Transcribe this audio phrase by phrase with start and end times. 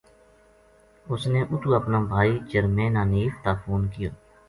[1.11, 4.09] اس نے اُتو اپنا بھائی چرمین حنیف تا فون کیو